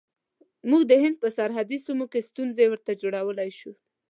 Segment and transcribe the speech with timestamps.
[0.69, 3.71] موږ د هند په سرحدي سیمو کې ستونزې ورته جوړولای شو.